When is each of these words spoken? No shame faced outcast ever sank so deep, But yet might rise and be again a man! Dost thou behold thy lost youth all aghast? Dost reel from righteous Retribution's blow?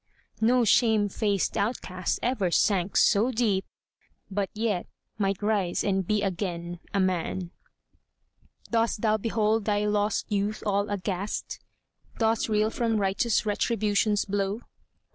No 0.41 0.65
shame 0.65 1.09
faced 1.09 1.55
outcast 1.55 2.17
ever 2.23 2.49
sank 2.49 2.97
so 2.97 3.29
deep, 3.29 3.65
But 4.31 4.49
yet 4.55 4.87
might 5.19 5.43
rise 5.43 5.83
and 5.83 6.07
be 6.07 6.23
again 6.23 6.79
a 6.91 6.99
man! 6.99 7.51
Dost 8.71 9.01
thou 9.01 9.17
behold 9.17 9.65
thy 9.65 9.85
lost 9.85 10.31
youth 10.31 10.63
all 10.65 10.89
aghast? 10.89 11.59
Dost 12.17 12.49
reel 12.49 12.71
from 12.71 12.97
righteous 12.99 13.45
Retribution's 13.45 14.25
blow? 14.25 14.61